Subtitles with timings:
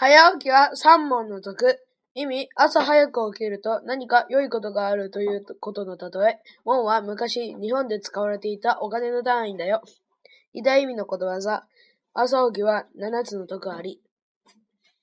[0.00, 1.80] 早起きは三問の得。
[2.14, 6.38] 意味、朝早く起きると何か良いことがあるということの例え。
[6.64, 9.82] 門は昔、日本で使われていたお金の単位だよ。
[10.52, 11.66] 偉大意味のことわざ。
[12.14, 14.00] 朝起きは七つの得あり。